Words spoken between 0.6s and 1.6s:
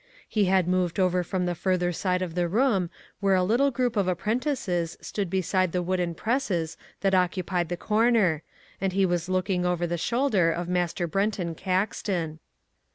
moved over from the